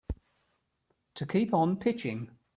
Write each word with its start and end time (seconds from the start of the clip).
To 1.13 1.27
keep 1.27 1.53
on 1.53 1.77
pitching. 1.77 2.31